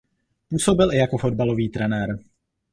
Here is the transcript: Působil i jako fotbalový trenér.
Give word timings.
Působil 0.49 0.91
i 0.93 0.97
jako 0.97 1.17
fotbalový 1.17 1.69
trenér. 1.69 2.19